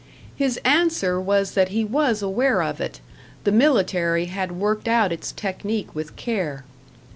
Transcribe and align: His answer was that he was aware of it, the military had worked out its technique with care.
His 0.35 0.57
answer 0.65 1.21
was 1.21 1.51
that 1.51 1.69
he 1.69 1.83
was 1.85 2.23
aware 2.23 2.63
of 2.63 2.81
it, 2.81 3.01
the 3.43 3.51
military 3.51 4.25
had 4.25 4.51
worked 4.53 4.87
out 4.87 5.11
its 5.11 5.31
technique 5.31 5.93
with 5.93 6.15
care. 6.15 6.63